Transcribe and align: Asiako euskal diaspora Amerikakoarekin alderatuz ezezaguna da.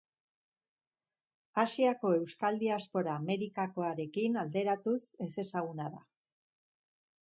Asiako 1.65 2.15
euskal 2.21 2.59
diaspora 2.65 3.15
Amerikakoarekin 3.21 4.43
alderatuz 4.47 4.99
ezezaguna 5.31 5.91
da. 5.97 6.07